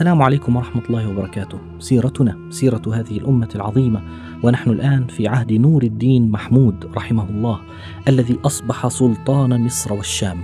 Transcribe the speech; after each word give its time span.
السلام 0.00 0.22
عليكم 0.22 0.56
ورحمة 0.56 0.82
الله 0.90 1.08
وبركاته. 1.08 1.58
سيرتنا 1.78 2.38
سيرة 2.50 2.82
هذه 2.94 3.18
الأمة 3.18 3.48
العظيمة 3.54 4.02
ونحن 4.42 4.70
الآن 4.70 5.06
في 5.06 5.28
عهد 5.28 5.52
نور 5.52 5.82
الدين 5.82 6.30
محمود 6.30 6.90
رحمه 6.96 7.30
الله 7.30 7.60
الذي 8.08 8.38
أصبح 8.44 8.88
سلطان 8.88 9.64
مصر 9.64 9.92
والشام. 9.92 10.38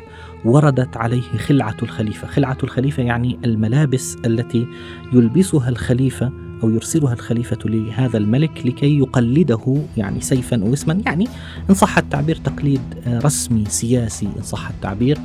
وردت 0.45 0.97
عليه 0.97 1.23
خلعة 1.23 1.77
الخليفة، 1.83 2.27
خلعة 2.27 2.59
الخليفة 2.63 3.03
يعني 3.03 3.39
الملابس 3.45 4.17
التي 4.27 4.67
يلبسها 5.13 5.69
الخليفة 5.69 6.33
أو 6.63 6.71
يرسلها 6.71 7.13
الخليفة 7.13 7.59
لهذا 7.65 8.19
الملك 8.19 8.67
لكي 8.67 8.99
يقلده 8.99 9.83
يعني 9.97 10.21
سيفا 10.21 10.63
أو 10.63 10.73
اسما 10.73 11.03
يعني 11.07 11.29
إن 11.71 11.75
صح 11.75 11.99
التعبير 11.99 12.37
تقليد 12.37 12.81
رسمي 13.07 13.65
سياسي 13.65 14.29
إن 14.37 14.43
صح 14.43 14.69
التعبير 14.69 15.19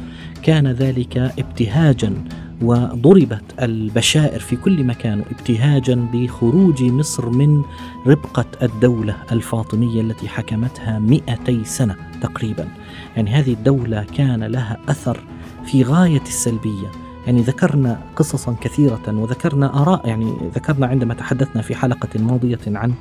كان 0.43 0.67
ذلك 0.67 1.17
ابتهاجا 1.17 2.13
وضربت 2.61 3.43
البشائر 3.61 4.39
في 4.39 4.55
كل 4.55 4.83
مكان 4.83 5.23
ابتهاجا 5.31 6.07
بخروج 6.13 6.83
مصر 6.83 7.29
من 7.29 7.63
ربقة 8.07 8.45
الدولة 8.61 9.15
الفاطمية 9.31 10.01
التي 10.01 10.27
حكمتها 10.27 10.99
200 10.99 11.63
سنة 11.63 11.95
تقريبا. 12.21 12.67
يعني 13.15 13.29
هذه 13.29 13.53
الدولة 13.53 14.05
كان 14.17 14.43
لها 14.43 14.77
أثر 14.89 15.19
في 15.65 15.83
غاية 15.83 16.21
السلبية. 16.21 16.87
يعني 17.27 17.41
ذكرنا 17.41 18.01
قصصا 18.15 18.55
كثيرة 18.61 19.01
وذكرنا 19.07 19.81
آراء 19.81 20.07
يعني 20.07 20.33
ذكرنا 20.55 20.87
عندما 20.87 21.13
تحدثنا 21.13 21.61
في 21.61 21.75
حلقة 21.75 22.19
ماضية 22.19 22.59
عن 22.67 22.93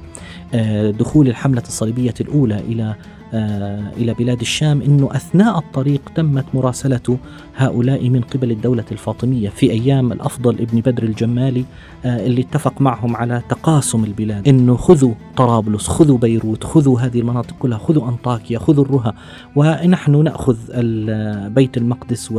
آه، 0.54 0.90
دخول 0.90 1.28
الحملة 1.28 1.62
الصليبية 1.62 2.14
الأولى 2.20 2.58
إلى 2.58 2.94
إلى 3.96 4.14
بلاد 4.14 4.40
الشام 4.40 4.82
أنه 4.82 5.08
أثناء 5.12 5.58
الطريق 5.58 6.00
تمت 6.14 6.44
مراسلة 6.54 7.18
هؤلاء 7.56 8.08
من 8.08 8.20
قبل 8.20 8.50
الدولة 8.50 8.84
الفاطمية 8.92 9.48
في 9.48 9.70
أيام 9.70 10.12
الأفضل 10.12 10.54
ابن 10.54 10.80
بدر 10.80 11.02
الجمالي 11.02 11.64
آه، 12.04 12.26
اللي 12.26 12.40
اتفق 12.40 12.80
معهم 12.80 13.16
على 13.16 13.42
تقاسم 13.48 14.04
البلاد. 14.04 14.48
أنه 14.48 14.76
خذوا 14.76 15.14
طرابلس 15.36 15.88
خذوا 15.88 16.18
بيروت 16.18 16.64
خذوا 16.64 17.00
هذه 17.00 17.20
المناطق 17.20 17.54
كلها 17.58 17.78
خذوا 17.78 18.08
أنطاكيا 18.08 18.58
خذوا 18.58 18.84
الرها. 18.84 19.14
ونحن 19.56 20.24
نأخذ 20.24 20.56
بيت 21.48 21.76
المقدس 21.76 22.32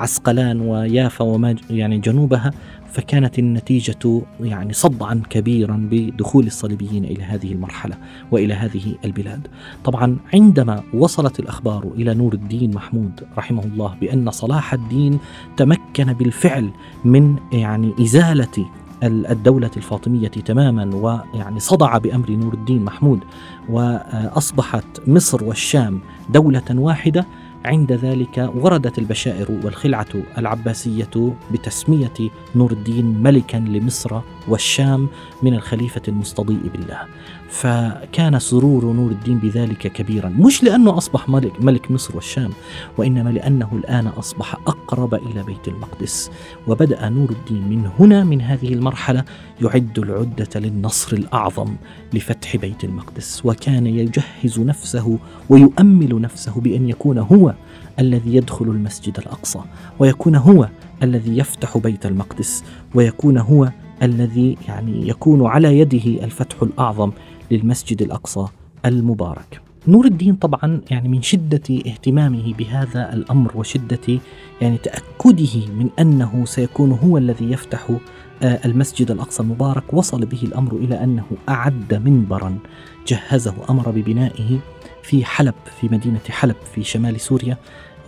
وعسقلان 0.00 0.60
ويافا 0.60 1.24
وما 1.24 1.56
يعني 1.70 1.98
جنوبها. 1.98 2.50
فكانت 2.92 3.38
النتيجة 3.38 4.22
يعني 4.40 4.72
صدعا 4.72 5.22
كبيرا 5.30 5.88
بدخول 5.90 6.46
الصليبيين 6.46 7.04
إلى 7.04 7.24
هذه 7.24 7.52
المرحلة 7.52 7.96
وإلى 8.30 8.54
هذه 8.54 8.94
البلاد. 9.04 9.46
طبعا 9.84 10.16
عندما 10.36 10.82
وصلت 10.94 11.40
الأخبار 11.40 11.84
إلى 11.94 12.14
نور 12.14 12.34
الدين 12.34 12.74
محمود 12.74 13.20
رحمه 13.38 13.64
الله 13.64 13.94
بأن 14.00 14.30
صلاح 14.30 14.74
الدين 14.74 15.18
تمكن 15.56 16.12
بالفعل 16.12 16.70
من 17.04 17.36
يعني 17.52 17.94
إزالة 18.00 18.66
الدولة 19.02 19.70
الفاطمية 19.76 20.28
تماما 20.28 20.94
ويعني 20.96 21.60
صدع 21.60 21.98
بأمر 21.98 22.30
نور 22.30 22.54
الدين 22.54 22.84
محمود 22.84 23.20
وأصبحت 23.70 24.84
مصر 25.06 25.44
والشام 25.44 26.00
دولة 26.30 26.64
واحدة 26.70 27.26
عند 27.66 27.92
ذلك 27.92 28.50
وردت 28.54 28.98
البشائر 28.98 29.50
والخلعة 29.64 30.06
العباسية 30.38 31.34
بتسمية 31.52 32.12
نور 32.56 32.72
الدين 32.72 33.22
ملكا 33.22 33.56
لمصر 33.56 34.20
والشام 34.48 35.08
من 35.42 35.54
الخليفة 35.54 36.02
المستضيء 36.08 36.60
بالله. 36.72 36.98
فكان 37.48 38.38
سرور 38.38 38.92
نور 38.92 39.10
الدين 39.10 39.38
بذلك 39.38 39.92
كبيرا 39.92 40.28
مش 40.28 40.62
لأنه 40.62 40.96
أصبح 40.98 41.28
ملك, 41.28 41.62
ملك 41.62 41.90
مصر 41.90 42.16
والشام 42.16 42.50
وإنما 42.98 43.30
لأنه 43.30 43.68
الآن 43.72 44.06
أصبح 44.06 44.54
أقرب 44.54 45.14
إلى 45.14 45.42
بيت 45.42 45.68
المقدس. 45.68 46.30
وبدأ 46.66 47.08
نور 47.08 47.30
الدين 47.30 47.68
من 47.68 47.90
هنا 47.98 48.24
من 48.24 48.40
هذه 48.40 48.74
المرحلة 48.74 49.24
يعد 49.62 49.98
العدة 49.98 50.60
للنصر 50.60 51.16
الأعظم 51.16 51.76
لفتح 52.12 52.56
بيت 52.56 52.84
المقدس. 52.84 53.42
وكان 53.44 53.86
يجهز 53.86 54.60
نفسه 54.60 55.18
ويؤمل 55.48 56.20
نفسه 56.20 56.60
بأن 56.60 56.88
يكون 56.88 57.18
هو 57.18 57.54
الذي 57.98 58.36
يدخل 58.36 58.64
المسجد 58.64 59.18
الأقصى 59.18 59.60
ويكون 59.98 60.36
هو 60.36 60.68
الذي 61.02 61.38
يفتح 61.38 61.78
بيت 61.78 62.06
المقدس 62.06 62.64
ويكون 62.94 63.38
هو 63.38 63.70
الذي 64.02 64.56
يعني 64.68 65.08
يكون 65.08 65.46
على 65.46 65.78
يده 65.78 66.24
الفتح 66.24 66.62
الأعظم 66.62 67.10
للمسجد 67.50 68.02
الأقصى 68.02 68.46
المبارك. 68.86 69.60
نور 69.88 70.04
الدين 70.04 70.34
طبعا 70.34 70.80
يعني 70.90 71.08
من 71.08 71.22
شدة 71.22 71.62
اهتمامه 71.86 72.54
بهذا 72.54 73.12
الأمر 73.12 73.52
وشدة 73.56 74.20
يعني 74.60 74.78
تأكده 74.78 75.66
من 75.78 75.88
أنه 75.98 76.44
سيكون 76.44 76.92
هو 76.92 77.18
الذي 77.18 77.52
يفتح 77.52 77.90
آه، 78.42 78.60
المسجد 78.64 79.10
الأقصى 79.10 79.42
المبارك. 79.42 79.94
وصل 79.94 80.26
به 80.26 80.42
الأمر 80.42 80.72
إلى 80.72 81.04
أنه 81.04 81.24
أعد 81.48 81.94
منبرا 82.04 82.58
جهزه 83.06 83.54
أمر 83.70 83.90
ببنائه. 83.90 84.58
في 85.06 85.24
حلب 85.24 85.54
في 85.80 85.88
مدينة 85.88 86.20
حلب 86.30 86.56
في 86.74 86.84
شمال 86.84 87.20
سوريا 87.20 87.56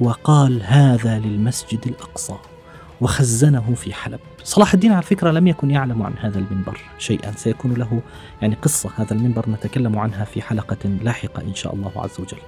وقال 0.01 0.63
هذا 0.63 1.19
للمسجد 1.19 1.87
الأقصى. 1.87 2.35
وخزنه 3.01 3.75
في 3.75 3.95
حلب. 3.95 4.21
صلاح 4.45 4.75
الدين 4.75 4.93
على 4.93 5.03
فكرة 5.03 5.31
لم 5.31 5.47
يكن 5.47 5.71
يعلم 5.71 6.03
عن 6.03 6.13
هذا 6.21 6.39
المنبر 6.39 6.81
شيئا. 6.99 7.33
سيكون 7.37 7.75
له 7.75 8.01
يعني 8.43 8.55
قصة 8.55 8.91
هذا 8.97 9.13
المنبر 9.13 9.51
نتكلم 9.51 9.99
عنها 9.99 10.25
في 10.25 10.43
حلقة 10.43 10.89
لاحقة 11.03 11.43
إن 11.43 11.55
شاء 11.55 11.75
الله 11.75 11.93
عز 11.97 12.21
وجل. 12.21 12.39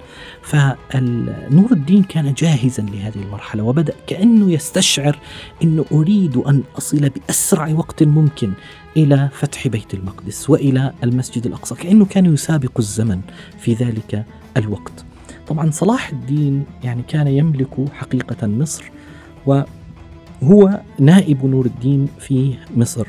فنور 0.41 1.71
الدين 1.71 2.03
كان 2.03 2.33
جاهزا 2.33 2.83
لهذه 2.83 3.23
المرحلة 3.23 3.63
وبدأ 3.63 3.93
كأنه 4.07 4.51
يستشعر 4.51 5.19
أنه 5.63 5.85
أريد 5.91 6.37
أن 6.37 6.63
أصل 6.77 7.09
بأسرع 7.09 7.67
وقت 7.67 8.03
ممكن 8.03 8.53
إلى 8.97 9.29
فتح 9.33 9.67
بيت 9.67 9.93
المقدس 9.93 10.49
وإلى 10.49 10.93
المسجد 11.03 11.45
الأقصى 11.45 11.75
كأنه 11.75 12.05
كان 12.05 12.33
يسابق 12.33 12.71
الزمن 12.79 13.21
في 13.59 13.73
ذلك 13.73 14.25
الوقت. 14.57 15.05
طبعا 15.47 15.71
صلاح 15.71 16.09
الدين 16.09 16.65
يعني 16.83 17.03
كان 17.07 17.27
يملك 17.27 17.93
حقيقة 17.93 18.47
مصر 18.47 18.83
و 19.47 19.61
هو 20.43 20.79
نائب 20.99 21.45
نور 21.45 21.65
الدين 21.65 22.07
في 22.19 22.53
مصر. 22.75 23.07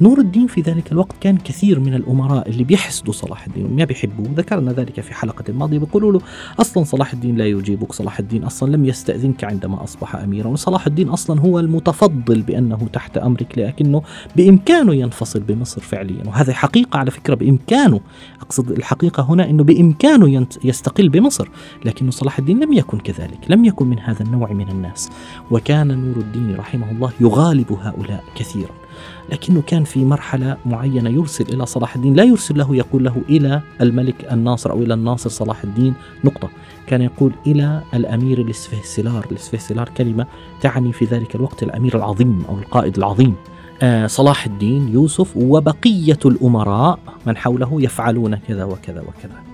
نور 0.00 0.18
الدين 0.18 0.46
في 0.46 0.60
ذلك 0.60 0.92
الوقت 0.92 1.14
كان 1.20 1.36
كثير 1.36 1.80
من 1.80 1.94
الأمراء 1.94 2.48
اللي 2.48 2.64
بيحسدوا 2.64 3.12
صلاح 3.12 3.46
الدين 3.46 3.66
وما 3.66 3.84
بيحبوه. 3.84 4.26
ذكرنا 4.36 4.72
ذلك 4.72 5.00
في 5.00 5.14
حلقة 5.14 5.44
الماضية 5.48 5.78
بيقولوا 5.78 6.12
له 6.12 6.20
أصلا 6.60 6.84
صلاح 6.84 7.12
الدين 7.12 7.36
لا 7.36 7.46
يجيبك 7.46 7.92
صلاح 7.92 8.18
الدين 8.18 8.44
أصلا 8.44 8.76
لم 8.76 8.84
يستأذنك 8.84 9.44
عندما 9.44 9.84
أصبح 9.84 10.16
اميرا 10.16 10.48
وصلاح 10.48 10.86
الدين 10.86 11.08
أصلا 11.08 11.40
هو 11.40 11.58
المتفضل 11.60 12.42
بأنه 12.42 12.88
تحت 12.92 13.18
أمرك 13.18 13.58
لكنه 13.58 14.02
بإمكانه 14.36 14.94
ينفصل 14.94 15.40
بمصر 15.40 15.80
فعليا. 15.80 16.22
وهذا 16.26 16.52
حقيقة 16.52 16.98
على 16.98 17.10
فكرة 17.10 17.34
بإمكانه. 17.34 18.00
أقصد 18.40 18.70
الحقيقة 18.70 19.22
هنا 19.22 19.50
إنه 19.50 19.64
بإمكانه 19.64 20.46
يستقل 20.64 21.08
بمصر 21.08 21.48
لكن 21.84 22.10
صلاح 22.10 22.38
الدين 22.38 22.60
لم 22.60 22.72
يكن 22.72 22.98
كذلك 22.98 23.38
لم 23.48 23.64
يكن 23.64 23.86
من 23.86 23.98
هذا 23.98 24.22
النوع 24.22 24.52
من 24.52 24.68
الناس. 24.68 25.10
وكان 25.50 25.88
نور 25.88 26.16
الدين 26.16 26.56
رحمه 26.56 26.90
الله 26.90 27.12
يغالب 27.20 27.72
هؤلاء 27.72 28.24
كثيرا. 28.36 28.83
لكنه 29.32 29.62
كان 29.66 29.84
في 29.84 30.04
مرحلة 30.04 30.56
معينة 30.66 31.10
يرسل 31.10 31.54
إلى 31.54 31.66
صلاح 31.66 31.96
الدين. 31.96 32.14
لا 32.14 32.24
يرسل 32.24 32.58
له 32.58 32.76
يقول 32.76 33.04
له 33.04 33.22
إلى 33.28 33.62
الملك 33.80 34.32
الناصر 34.32 34.70
أو 34.70 34.82
إلى 34.82 34.94
الناصر 34.94 35.30
صلاح 35.30 35.64
الدين. 35.64 35.94
نقطة. 36.24 36.48
كان 36.86 37.02
يقول 37.02 37.32
إلى 37.46 37.82
الأمير 37.94 38.40
الإسفهسلار. 38.40 39.26
الإسفهسلار 39.30 39.88
كلمة 39.88 40.26
تعني 40.60 40.92
في 40.92 41.04
ذلك 41.04 41.34
الوقت 41.34 41.62
الأمير 41.62 41.96
العظيم 41.96 42.44
أو 42.48 42.58
القائد 42.58 42.96
العظيم. 42.98 43.34
آه 43.82 44.06
صلاح 44.06 44.46
الدين 44.46 44.88
يوسف 44.88 45.36
وبقية 45.36 46.18
الأمراء 46.24 46.98
من 47.26 47.36
حوله 47.36 47.82
يفعلون 47.82 48.36
كذا 48.36 48.64
وكذا 48.64 49.00
وكذا. 49.00 49.53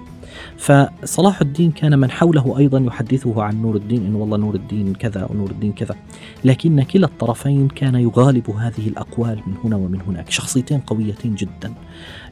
فصلاح 0.57 1.41
الدين 1.41 1.71
كان 1.73 1.99
من 1.99 2.11
حوله 2.11 2.59
أيضا 2.59 2.79
يحدثه 2.79 3.43
عن 3.43 3.63
نور 3.63 3.77
الدين 3.77 4.07
إن 4.07 4.15
والله 4.15 4.37
نور 4.37 4.55
الدين 4.55 4.95
كذا 4.95 5.27
ونور 5.31 5.51
الدين 5.51 5.73
كذا. 5.73 5.97
لكن 6.45 6.83
كلا 6.83 7.07
الطرفين 7.07 7.69
كان 7.69 7.95
يغالب 7.95 8.51
هذه 8.51 8.89
الأقوال 8.89 9.41
من 9.47 9.55
هنا 9.65 9.77
ومن 9.77 10.01
هناك 10.01 10.31
شخصيتين 10.31 10.81
قويتين 10.81 11.35
جدا. 11.35 11.75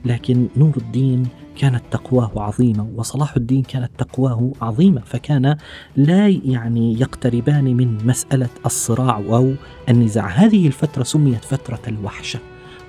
لكن 0.05 0.49
نور 0.57 0.77
الدين 0.77 1.27
كانت 1.59 1.83
تقواه 1.91 2.31
عظيمة 2.37 2.89
وصلاح 2.97 3.37
الدين 3.37 3.63
كانت 3.63 3.91
تقواه 3.99 4.53
عظيمة 4.63 5.01
فكان 5.01 5.57
لا 5.97 6.29
يعني 6.29 7.01
يقتربان 7.01 7.65
من 7.65 8.07
مسألة 8.07 8.49
الصراع 8.67 9.17
أو 9.17 9.55
النزاع. 9.89 10.27
هذه 10.27 10.67
الفترة 10.67 11.03
سميت 11.03 11.45
فترة 11.45 11.81
الوحشة 11.89 12.41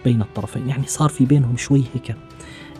بين 0.05 0.21
الطرفين 0.21 0.69
يعني 0.69 0.83
صار 0.87 1.09
في 1.09 1.25
بينهم 1.25 1.57
شوي 1.57 1.83
هيك 1.93 2.15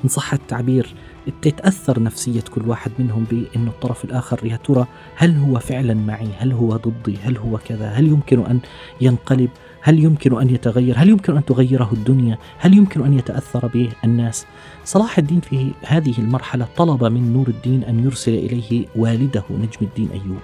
إن 0.04 0.10
صح 0.10 0.34
التعبير 0.34 0.96
تتأثر 1.42 2.04
نفسية 2.04 2.42
كل 2.42 2.68
واحد 2.68 2.92
منهم 3.00 3.24
بأن 3.24 3.68
الطرف 3.68 4.06
الآخر 4.06 4.46
يا 4.46 4.56
ترى 4.56 4.88
هل 5.16 5.36
هو 5.36 5.60
فعلا 5.60 5.94
معي؟ 5.94 6.28
هل 6.38 6.52
هو 6.52 6.76
ضدي؟ 6.76 7.18
هل 7.24 7.38
هو 7.38 7.58
كذا؟ 7.58 7.90
هل 7.90 8.08
يمكن 8.08 8.46
أن 8.46 8.60
ينقلب؟ 9.02 9.50
هل 9.82 10.04
يمكن 10.04 10.42
أن 10.42 10.50
يتغير؟ 10.50 10.96
هل 10.98 11.10
يمكن 11.10 11.38
أن 11.38 11.46
تغيره 11.46 11.90
الدنيا؟ 11.94 12.38
هل 12.58 12.74
يمكن 12.78 13.06
أن 13.06 13.14
يتأثر 13.14 13.68
به 13.68 13.90
الناس؟ 14.04 14.46
صلاح 14.86 15.18
الدين 15.18 15.40
في 15.40 15.72
هذه 15.82 16.14
المرحلة 16.18 16.68
طلب 16.78 17.04
من 17.04 17.34
نور 17.34 17.48
الدين 17.48 17.84
أن 17.84 18.04
يرسل 18.04 18.34
إليه 18.34 18.86
والده 18.96 19.44
نجم 19.50 19.78
الدين 19.82 20.10
أيوب 20.12 20.40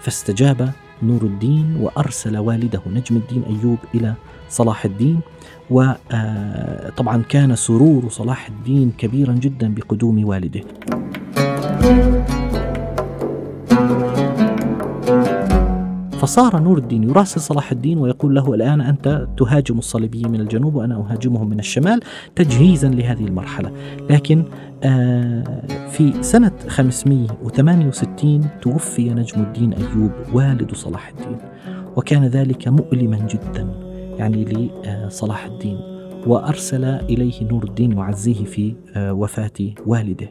فاستجاب 0.00 0.72
نور 1.02 1.22
الدين 1.22 1.76
وأرسل 1.80 2.38
والده 2.38 2.80
نجم 2.86 3.16
الدين 3.16 3.42
أيوب 3.42 3.78
إلى 3.94 4.14
صلاح 4.50 4.84
الدين 4.84 5.20
وطبعا 5.70 7.22
كان 7.28 7.56
سرور 7.56 8.08
صلاح 8.08 8.48
الدين 8.48 8.92
كبيرا 8.98 9.32
جدا 9.32 9.74
بقدوم 9.74 10.24
والده. 10.24 10.60
فصار 16.20 16.60
نور 16.60 16.78
الدين 16.78 17.02
يراسل 17.02 17.40
صلاح 17.40 17.72
الدين 17.72 17.98
ويقول 17.98 18.34
له 18.34 18.54
الآن 18.54 18.80
أنت 18.80 19.28
تهاجم 19.38 19.78
الصليبيين 19.78 20.30
من 20.30 20.40
الجنوب 20.40 20.74
وأنا 20.74 20.94
أهاجمهم 20.94 21.50
من 21.50 21.58
الشمال 21.58 22.00
تجهيزا 22.36 22.88
لهذه 22.88 23.24
المرحلة. 23.24 23.72
لكن 24.10 24.44
آه، 24.82 25.44
في 25.90 26.22
سنة 26.22 26.52
568 26.68 28.48
توفي 28.62 29.10
نجم 29.10 29.40
الدين 29.40 29.72
أيوب 29.72 30.10
والد 30.32 30.74
صلاح 30.74 31.08
الدين 31.08 31.38
وكان 31.96 32.24
ذلك 32.24 32.68
مؤلما 32.68 33.16
جدا. 33.16 33.89
يعني 34.20 34.44
لصلاح 34.44 35.44
الدين. 35.44 35.78
وأرسل 36.26 36.84
إليه 36.84 37.44
نور 37.44 37.64
الدين 37.64 37.92
يعزيه 37.92 38.44
في 38.44 38.74
آه، 38.89 38.89
وفاة 38.96 39.50
والده. 39.86 40.30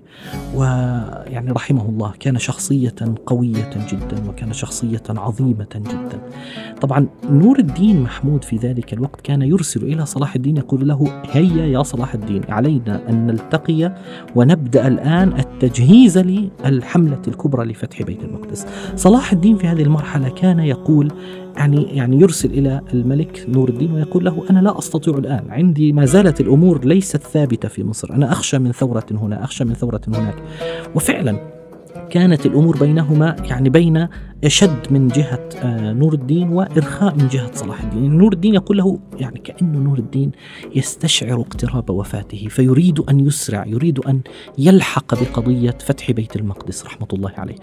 ويعني 0.55 1.51
رحمه 1.51 1.89
الله 1.89 2.13
كان 2.19 2.37
شخصية 2.37 2.95
قوية 3.25 3.69
جدا 3.91 4.29
وكان 4.29 4.53
شخصية 4.53 5.03
عظيمة 5.09 5.67
جدا. 5.75 6.21
طبعا 6.81 7.07
نور 7.29 7.59
الدين 7.59 8.01
محمود 8.01 8.43
في 8.43 8.55
ذلك 8.55 8.93
الوقت 8.93 9.21
كان 9.21 9.41
يرسل 9.41 9.83
إلى 9.83 10.05
صلاح 10.05 10.35
الدين 10.35 10.57
يقول 10.57 10.87
له 10.87 11.23
هيا 11.31 11.65
يا 11.65 11.83
صلاح 11.83 12.13
الدين 12.13 12.41
علينا 12.49 13.09
أن 13.09 13.27
نلتقي 13.27 13.95
ونبدأ 14.35 14.87
الآن 14.87 15.33
التجهيز 15.39 16.17
للحملة 16.17 17.21
الكبرى 17.27 17.65
لفتح 17.65 18.01
بيت 18.01 18.23
المقدس. 18.23 18.65
صلاح 18.95 19.31
الدين 19.31 19.57
في 19.57 19.67
هذه 19.67 19.81
المرحلة 19.81 20.29
كان 20.29 20.59
يقول 20.59 21.11
يعني 21.57 21.83
يعني 21.83 22.21
يرسل 22.21 22.51
إلى 22.53 22.81
الملك 22.93 23.45
نور 23.49 23.69
الدين 23.69 23.91
ويقول 23.91 24.25
له 24.25 24.43
أنا 24.49 24.59
لا 24.59 24.77
أستطيع 24.79 25.17
الآن 25.17 25.43
عندي 25.49 25.93
ما 25.93 26.05
زالت 26.05 26.41
الأمور 26.41 26.85
ليست 26.85 27.17
ثابتة 27.17 27.69
في 27.69 27.83
مصر 27.83 28.13
أنا 28.13 28.31
أخشى 28.31 28.48
من 28.57 28.71
ثورة 28.71 29.05
هنا 29.11 29.43
أخشى 29.43 29.63
من 29.65 29.73
ثورة 29.73 30.01
هناك. 30.07 30.35
وفعلا 30.95 31.39
كانت 32.09 32.45
الأمور 32.45 32.77
بينهما 32.77 33.35
يعني 33.43 33.69
بين 33.69 34.07
شد 34.47 34.91
من 34.91 35.07
جهة 35.07 35.49
آه، 35.63 35.93
نور 35.93 36.13
الدين 36.13 36.49
وإرخاء 36.49 37.15
من 37.15 37.27
جهة 37.27 37.51
صلاح 37.53 37.81
الدين. 37.81 38.03
يعني 38.03 38.17
نور 38.17 38.33
الدين 38.33 38.53
يقول 38.53 38.77
له 38.77 38.99
يعني 39.19 39.39
كأنه 39.39 39.79
نور 39.79 39.97
الدين 39.97 40.31
يستشعر 40.75 41.41
اقتراب 41.41 41.89
وفاته 41.89 42.47
فيريد 42.49 42.99
أن 42.99 43.19
يسرع 43.19 43.65
يريد 43.67 43.99
أن 43.99 44.21
يلحق 44.57 45.23
بقضية 45.23 45.77
فتح 45.79 46.11
بيت 46.11 46.35
المقدس 46.35 46.85
رحمة 46.85 47.07
الله 47.13 47.31
عليه. 47.37 47.55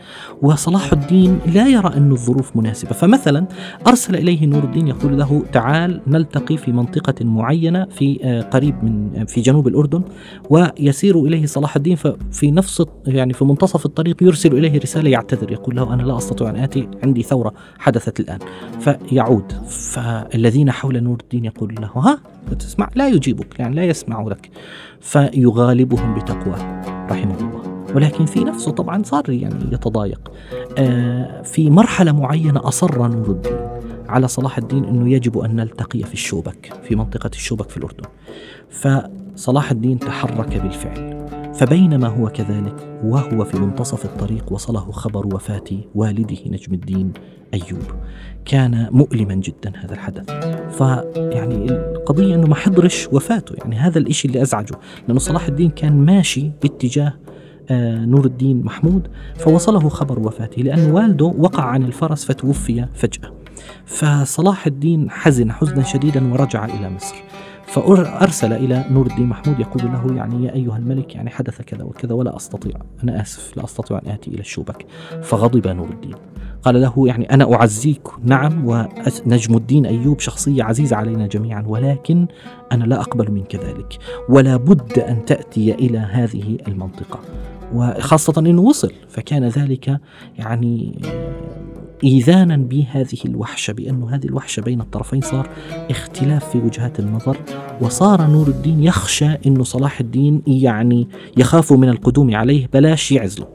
وصلاح 0.42 0.92
الدين 0.92 1.38
لا 1.54 1.68
يرى 1.68 1.96
أن 1.96 2.12
الظروف 2.12 2.56
مناسبة. 2.56 2.90
فمثلا 2.90 3.46
أرسل 3.86 4.16
إليه 4.16 4.46
نور 4.46 4.64
الدين 4.64 4.88
يقول 4.88 5.18
له 5.18 5.42
تعال 5.52 6.00
نلتقي 6.06 6.56
في 6.56 6.72
منطقة 6.72 7.24
معينة 7.24 7.84
في 7.84 8.18
آه، 8.22 8.42
قريب 8.42 8.84
من 8.84 9.24
في 9.26 9.40
جنوب 9.40 9.68
الأردن. 9.68 10.02
ويسير 10.50 11.20
إليه 11.20 11.46
صلاح 11.46 11.76
الدين 11.76 11.96
ففي 11.96 12.50
نفس 12.50 12.82
يعني 13.06 13.32
في 13.32 13.44
منتصف 13.44 13.86
الطريق 13.86 14.22
يرسل 14.22 14.52
إليه 14.52 14.78
رسالة 14.78 15.10
يعتذر 15.10 15.52
يقول 15.52 15.76
له 15.76 15.94
أنا 15.94 16.02
لا 16.02 16.16
أستطيع 16.16 16.50
أن 16.50 16.65
آتي 16.66 16.88
عندي 17.04 17.22
ثورة 17.22 17.52
حدثت 17.78 18.20
الآن. 18.20 18.38
فيعود. 18.80 19.52
فالذين 19.68 20.70
حول 20.70 21.02
نور 21.02 21.18
الدين 21.22 21.44
يقول 21.44 21.74
له 21.80 21.88
ها 21.88 22.18
تسمع؟ 22.58 22.90
لا 22.94 23.08
يجيبك 23.08 23.60
يعني 23.60 23.76
لا 23.76 23.84
يسمع 23.84 24.22
لك. 24.22 24.50
فيغالبهم 25.00 26.14
بتقواه 26.14 26.82
رحمه 27.10 27.38
الله. 27.40 27.62
ولكن 27.94 28.26
في 28.26 28.44
نفسه 28.44 28.70
طبعا 28.70 29.02
صار 29.02 29.30
يعني 29.30 29.64
يتضايق. 29.72 30.32
آه 30.78 31.42
في 31.42 31.70
مرحلة 31.70 32.12
معينة 32.12 32.68
أصر 32.68 33.08
نور 33.08 33.30
الدين 33.30 33.58
على 34.08 34.28
صلاح 34.28 34.58
الدين 34.58 34.84
أنه 34.84 35.12
يجب 35.12 35.38
أن 35.38 35.56
نلتقي 35.56 36.02
في 36.02 36.14
الشوبك 36.14 36.72
في 36.82 36.96
منطقة 36.96 37.30
الشوبك 37.34 37.70
في 37.70 37.76
الأردن. 37.76 38.04
فصلاح 38.70 39.70
الدين 39.70 39.98
تحرك 39.98 40.56
بالفعل. 40.56 41.15
فبينما 41.58 42.08
هو 42.08 42.28
كذلك 42.28 43.00
وهو 43.04 43.44
في 43.44 43.58
منتصف 43.58 44.04
الطريق 44.04 44.52
وصله 44.52 44.92
خبر 44.92 45.26
وفاة 45.34 45.64
والده 45.94 46.36
نجم 46.46 46.74
الدين 46.74 47.12
أيوب. 47.54 47.82
كان 48.44 48.88
مؤلما 48.90 49.34
جدا 49.34 49.72
هذا 49.76 49.94
الحدث. 49.94 50.30
فيعني 50.78 51.70
القضية 51.70 52.34
أنه 52.34 52.46
ما 52.46 52.54
حضرش 52.54 53.08
وفاته. 53.12 53.54
يعني 53.58 53.76
هذا 53.76 53.98
الإشي 53.98 54.28
اللي 54.28 54.42
أزعجه 54.42 54.74
لأنه 55.08 55.20
صلاح 55.20 55.46
الدين 55.46 55.70
كان 55.70 56.04
ماشي 56.04 56.50
باتجاه 56.62 57.12
آه، 57.70 58.04
نور 58.04 58.24
الدين 58.26 58.62
محمود 58.62 59.08
فوصله 59.36 59.88
خبر 59.88 60.18
وفاته 60.18 60.62
لأن 60.62 60.90
والده 60.90 61.24
وقع 61.24 61.64
عن 61.64 61.82
الفرس 61.82 62.24
فتوفي 62.24 62.86
فجأة. 62.94 63.32
فصلاح 63.84 64.66
الدين 64.66 65.10
حزن 65.10 65.52
حزنا 65.52 65.82
شديدا 65.82 66.32
ورجع 66.32 66.64
إلى 66.64 66.90
مصر. 66.90 67.16
فأرسل 67.76 68.52
إلى 68.52 68.84
نور 68.90 69.06
الدين 69.06 69.26
محمود 69.26 69.60
يقول 69.60 69.82
له 69.92 70.16
يعني 70.16 70.44
يا 70.44 70.54
أيها 70.54 70.76
الملك 70.76 71.14
يعني 71.14 71.30
حدث 71.30 71.62
كذا 71.62 71.84
وكذا 71.84 72.14
ولا 72.14 72.36
أستطيع 72.36 72.74
أنا 73.02 73.22
آسف 73.22 73.56
لا 73.56 73.64
أستطيع 73.64 73.98
أن 73.98 74.10
آتي 74.10 74.30
إلى 74.30 74.40
الشوبك. 74.40 74.86
فغضب 75.22 75.68
نور 75.68 75.88
الدين. 75.88 76.14
قال 76.62 76.80
له 76.80 76.94
يعني 77.06 77.30
أنا 77.30 77.54
أعزيك 77.54 78.08
نعم 78.24 78.68
ونجم 78.68 79.56
الدين 79.56 79.86
أيوب 79.86 80.20
شخصية 80.20 80.64
عزيزة 80.64 80.96
علينا 80.96 81.26
جميعا 81.26 81.64
ولكن 81.66 82.26
أنا 82.72 82.84
لا 82.84 83.00
أقبل 83.00 83.32
منك 83.32 83.56
ذلك 83.56 83.98
ولا 84.28 84.56
بد 84.56 84.98
أن 84.98 85.24
تأتي 85.24 85.74
إلى 85.74 85.98
هذه 85.98 86.58
المنطقة 86.68 87.20
وخاصة 87.74 88.32
أنه 88.38 88.62
وصل 88.62 88.92
فكان 89.08 89.44
ذلك 89.44 90.00
يعني 90.38 90.98
إيذانا 92.04 92.56
بهذه 92.56 93.18
الوحشة 93.24 93.72
بأن 93.72 94.02
هذه 94.02 94.24
الوحشة 94.24 94.60
بين 94.60 94.80
الطرفين 94.80 95.20
صار 95.20 95.48
اختلاف 95.90 96.50
في 96.50 96.58
وجهات 96.58 97.00
النظر 97.00 97.36
وصار 97.80 98.26
نور 98.26 98.48
الدين 98.48 98.84
يخشى 98.84 99.28
أنه 99.46 99.64
صلاح 99.64 100.00
الدين 100.00 100.42
يعني 100.46 101.08
يخاف 101.36 101.72
من 101.72 101.88
القدوم 101.88 102.36
عليه 102.36 102.68
بلاش 102.72 103.12
يعزله. 103.12 103.46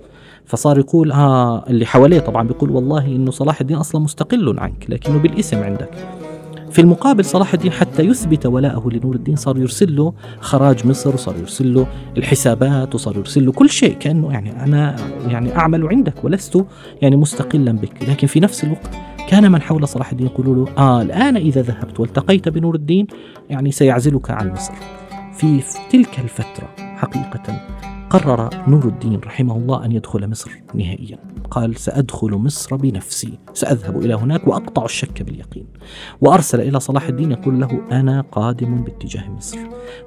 فصار 0.46 0.80
يقول 0.80 1.12
ها 1.12 1.64
اللي 1.70 1.86
حواليه 1.86 2.20
طبعا 2.20 2.48
بيقول 2.48 2.70
والله 2.70 3.06
إنه 3.06 3.32
صلاح 3.32 3.62
الدين 3.62 3.78
أصلا 3.78 4.02
مستقل 4.02 4.60
عنك 4.60 4.86
لكنه 4.90 5.18
بالاسم 5.18 5.64
عندك. 5.64 6.21
في 6.72 6.82
المقابل 6.82 7.26
صلاح 7.26 7.54
الدين 7.54 7.72
حتى 7.72 8.04
يثبت 8.04 8.46
ولاءه 8.46 8.90
لنور 8.90 9.16
الدين 9.16 9.36
صار 9.36 9.58
يرسل 9.58 9.96
له 9.96 10.14
خراج 10.40 10.88
مصر 10.88 11.14
وصار 11.14 11.36
يرسل 11.38 11.74
له 11.74 11.88
الحسابات 12.18 12.96
وصار 12.96 13.18
يرسل 13.18 13.46
له 13.46 13.52
كل 13.52 13.70
شيء 13.70 13.94
كأنه 13.94 14.32
يعني 14.32 14.64
أنا 14.64 14.96
يعني 15.28 15.58
أعمل 15.58 15.88
عندك 15.88 16.24
ولست 16.24 16.66
يعني 17.02 17.16
مستقلا 17.16 17.72
بك. 17.72 18.10
لكن 18.10 18.28
في 18.28 18.40
نفس 18.40 18.64
الوقت 18.64 18.90
كان 19.30 19.52
من 19.52 19.62
حول 19.62 19.88
صلاح 19.88 20.12
الدين 20.12 20.28
يقولوا 20.28 20.56
له 20.56 20.72
آه 20.78 21.02
الآن 21.02 21.38
إذا 21.38 21.62
ذهبت 21.62 22.00
والتقيت 22.00 22.50
بنور 22.50 22.76
الدين 22.76 23.08
يعني 23.50 23.72
سيعزلك 23.72 24.32
عن 24.32 24.52
مصر. 24.52 24.74
في 25.34 25.62
تلك 25.92 26.20
الفترة 26.20 26.70
حقيقة 26.78 27.62
قرر 28.12 28.50
نور 28.68 28.86
الدين 28.86 29.20
رحمه 29.26 29.58
الله 29.58 29.86
أن 29.86 29.92
يدخل 29.92 30.30
مصر 30.30 30.52
نهائيا. 30.74 31.18
قال 31.52 31.76
سأدخل 31.76 32.32
مصر 32.32 32.76
بنفسي. 32.76 33.40
سأذهب 33.54 33.98
إلى 33.98 34.14
هناك 34.14 34.48
وأقطع 34.48 34.86
الشك 34.86 35.24
باليقين. 35.24 35.66
وأرسل 36.22 36.62
إلى 36.62 36.80
صلاح 36.80 37.08
الدين 37.08 37.32
يقول 37.32 37.60
له 37.60 37.82
أنا 37.92 38.22
قادم 38.32 38.84
باتجاه 38.84 39.30
مصر. 39.30 39.58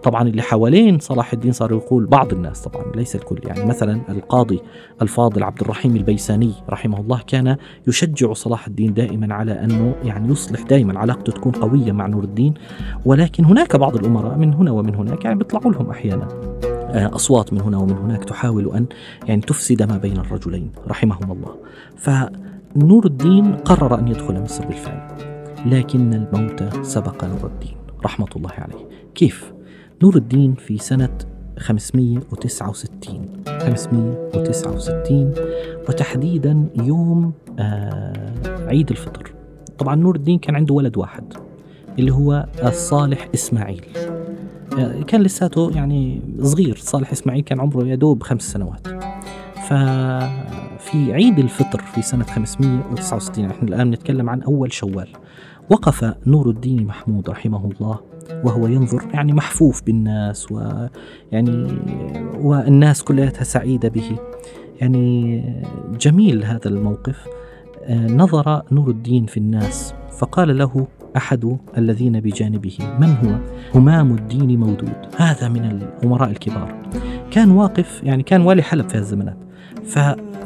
طبعا 0.02 0.28
اللي 0.28 0.42
حوالين 0.42 0.98
صلاح 0.98 1.32
الدين 1.32 1.52
صار 1.52 1.72
يقول 1.72 2.06
بعض 2.06 2.32
الناس 2.32 2.62
طبعا 2.62 2.84
ليس 2.96 3.16
الكل. 3.16 3.40
يعني 3.44 3.64
مثلا 3.64 4.00
القاضي 4.08 4.60
الفاضل 5.02 5.42
عبد 5.42 5.60
الرحيم 5.60 5.96
البيساني 5.96 6.52
رحمه 6.70 7.00
الله 7.00 7.20
كان 7.26 7.56
يشجع 7.88 8.32
صلاح 8.32 8.66
الدين 8.66 8.94
دائما 8.94 9.34
على 9.34 9.52
أنه 9.52 9.94
يعني 10.04 10.32
يصلح 10.32 10.62
دائما 10.62 10.98
علاقته 10.98 11.32
تكون 11.32 11.52
قوية 11.52 11.92
مع 11.92 12.06
نور 12.06 12.24
الدين. 12.24 12.54
ولكن 13.04 13.44
هناك 13.44 13.76
بعض 13.76 13.96
الأمراء 13.96 14.38
من 14.38 14.54
هنا 14.54 14.70
ومن 14.70 14.94
هناك 14.94 15.24
يعني 15.24 15.38
بيطلعوا 15.38 15.72
لهم 15.72 15.90
أحيانا. 15.90 16.28
أصوات 16.94 17.52
من 17.52 17.60
هنا 17.60 17.78
ومن 17.78 17.96
هناك 17.96 18.24
تحاول 18.24 18.74
أن 18.74 18.86
يعني 19.26 19.40
تفسد 19.40 19.82
ما 19.82 19.98
بين 19.98 20.16
الرجلين 20.16 20.70
رحمهما 20.88 21.32
الله. 21.32 21.54
فنور 21.96 23.06
الدين 23.06 23.54
قرر 23.54 23.98
أن 23.98 24.08
يدخل 24.08 24.40
مصر 24.42 24.66
بالفعل 24.66 25.08
لكن 25.66 26.14
الموت 26.14 26.84
سبق 26.86 27.24
نور 27.24 27.46
الدين 27.46 27.76
رحمة 28.04 28.28
الله 28.36 28.50
عليه. 28.58 28.88
كيف؟ 29.14 29.52
نور 30.02 30.16
الدين 30.16 30.54
في 30.54 30.78
سنة 30.78 31.18
569 31.58 33.26
569 33.46 35.34
وتحديدا 35.88 36.66
يوم 36.82 37.32
آه 37.58 38.34
عيد 38.68 38.90
الفطر. 38.90 39.32
طبعا 39.78 39.94
نور 39.94 40.16
الدين 40.16 40.38
كان 40.38 40.56
عنده 40.56 40.74
ولد 40.74 40.96
واحد 40.96 41.24
اللي 41.98 42.12
هو 42.12 42.46
الصالح 42.64 43.28
إسماعيل. 43.34 43.84
آه، 43.96 44.23
كان 45.06 45.22
لساته 45.22 45.70
يعني 45.74 46.22
صغير. 46.40 46.76
صالح 46.76 47.12
إسماعيل 47.12 47.42
كان 47.42 47.60
عمره 47.60 47.86
يدوب 47.86 48.22
خمس 48.22 48.42
سنوات. 48.42 48.88
ففي 49.68 51.12
عيد 51.12 51.38
الفطر 51.38 51.78
في 51.78 52.02
سنة 52.02 52.24
569 52.24 53.46
نحن 53.46 53.68
الآن 53.68 53.90
نتكلم 53.90 54.30
عن 54.30 54.42
أول 54.42 54.72
شوال. 54.72 55.08
وقف 55.70 56.14
نور 56.26 56.50
الدين 56.50 56.86
محمود 56.86 57.30
رحمه 57.30 57.70
الله 57.70 57.98
وهو 58.44 58.66
ينظر 58.66 59.02
يعني 59.14 59.32
محفوف 59.32 59.82
بالناس 59.82 60.52
ويعني 60.52 61.78
والناس 62.40 63.02
كلها 63.02 63.30
سعيدة 63.30 63.88
به. 63.88 64.18
يعني 64.80 65.42
جميل 66.00 66.44
هذا 66.44 66.68
الموقف. 66.68 67.26
آه، 67.84 68.06
نظر 68.06 68.62
نور 68.72 68.90
الدين 68.90 69.26
في 69.26 69.36
الناس 69.36 69.94
فقال 70.18 70.58
له 70.58 70.86
أحد 71.16 71.56
الذين 71.78 72.20
بجانبه. 72.20 72.78
من 73.00 73.08
هو؟ 73.08 73.38
همام 73.78 74.14
الدين 74.14 74.60
مودود. 74.60 74.92
هذا 75.16 75.48
من 75.48 75.64
الأمراء 75.64 76.30
الكبار. 76.30 76.74
كان 77.30 77.50
واقف 77.50 78.00
يعني 78.04 78.22
كان 78.22 78.40
والي 78.40 78.62
حلب 78.62 78.88
في 78.88 78.94
الزمانات. 78.94 79.36
ف 79.84 79.96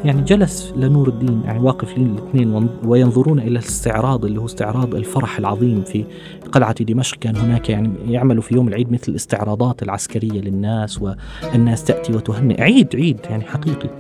يعني 0.05 0.23
جلس 0.23 0.73
لنور 0.77 1.09
الدين 1.09 1.43
يعني 1.45 1.59
واقف 1.59 1.97
الاثنين 1.97 2.69
وينظرون 2.85 3.39
إلى 3.39 3.49
الاستعراض 3.49 4.25
اللي 4.25 4.41
هو 4.41 4.45
استعراض 4.45 4.95
الفرح 4.95 5.39
العظيم 5.39 5.83
في 5.83 6.05
قلعة 6.53 6.85
دمشق. 6.85 7.17
كان 7.19 7.37
هناك 7.37 7.71
يعني 7.71 7.91
يعملوا 8.07 8.43
في 8.43 8.55
يوم 8.55 8.69
العيد 8.69 8.93
مثل 8.93 9.13
الاستعراضات 9.13 9.83
العسكرية 9.83 10.41
للناس 10.41 11.03
والناس 11.03 11.85
تأتي 11.85 12.13
وتهنئ. 12.13 12.63
عيد 12.63 12.97
عيد 12.97 13.21
يعني 13.31 13.45
حقيقي. 13.45 13.91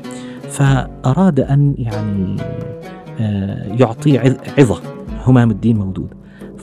فأراد 0.48 1.40
أن 1.40 1.74
يعني 1.78 2.36
آه، 3.20 3.76
يعطي 3.80 4.18
عظة. 4.58 4.80
همام 5.26 5.50
الدين 5.50 5.76
مودود. 5.76 6.14